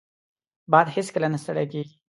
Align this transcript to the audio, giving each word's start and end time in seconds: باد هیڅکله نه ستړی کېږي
باد 0.71 0.87
هیڅکله 0.95 1.27
نه 1.33 1.37
ستړی 1.43 1.65
کېږي 1.71 1.93